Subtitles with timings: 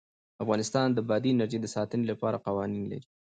[0.43, 3.05] افغانستان د بادي انرژي د ساتنې لپاره قوانین لري.